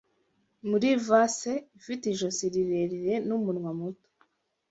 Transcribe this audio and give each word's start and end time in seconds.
Muri 0.69 0.89
vase 1.07 1.51
ifite 1.79 2.03
ijosi 2.13 2.43
rirerire 2.53 3.13
n'umunwa 3.27 3.71
muto 3.79 4.07